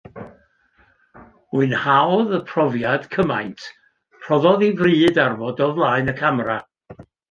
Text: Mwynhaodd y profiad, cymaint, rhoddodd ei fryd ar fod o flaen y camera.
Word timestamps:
Mwynhaodd 1.57 2.33
y 2.39 2.41
profiad, 2.53 3.07
cymaint, 3.19 3.69
rhoddodd 4.27 4.69
ei 4.71 4.75
fryd 4.83 5.25
ar 5.29 5.41
fod 5.45 5.67
o 5.71 5.73
flaen 5.81 6.15
y 6.17 6.21
camera. 6.27 6.63